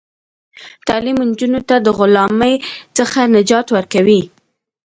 تعلیم 0.87 1.17
نجونو 1.29 1.61
ته 1.69 1.75
د 1.85 1.87
غلامۍ 1.97 2.53
څخه 2.97 3.19
نجات 3.35 3.67
ورکوي. 3.75 4.21